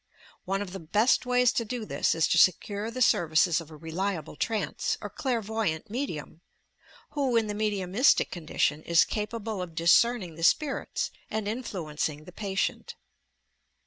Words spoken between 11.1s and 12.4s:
and influenciug the